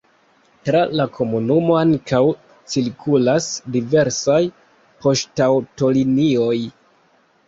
Tra 0.67 0.79
la 0.99 1.03
komunumo 1.17 1.73
ankaŭ 1.81 2.21
cirkulas 2.75 3.49
diversaj 3.75 4.39
poŝtaŭtolinioj. 5.05 6.57